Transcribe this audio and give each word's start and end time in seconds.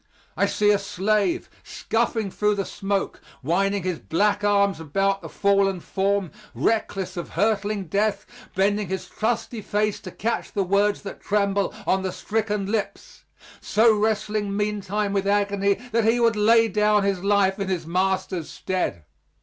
I 0.35 0.47
see 0.47 0.71
a 0.71 0.79
slave, 0.79 1.47
scuffing 1.63 2.31
through 2.31 2.55
the 2.55 2.65
smoke, 2.65 3.21
winding 3.43 3.83
his 3.83 3.99
black 3.99 4.43
arms 4.43 4.79
about 4.79 5.21
the 5.21 5.29
fallen 5.29 5.79
form, 5.79 6.31
reckless 6.55 7.17
of 7.17 7.29
hurtling 7.29 7.83
death 7.85 8.25
bending 8.55 8.87
his 8.87 9.07
trusty 9.07 9.61
face 9.61 9.99
to 9.99 10.09
catch 10.09 10.53
the 10.53 10.63
words 10.63 11.03
that 11.03 11.21
tremble 11.21 11.71
on 11.85 12.01
the 12.01 12.11
stricken 12.11 12.65
lips, 12.65 13.25
so 13.59 13.95
wrestling 13.95 14.57
meantime 14.57 15.13
with 15.13 15.27
agony 15.27 15.75
that 15.91 16.05
he 16.05 16.19
would 16.19 16.35
lay 16.35 16.67
down 16.67 17.03
his 17.03 17.23
life 17.23 17.59
in 17.59 17.67
his 17.67 17.85
master's 17.85 18.49
stead. 18.49 19.03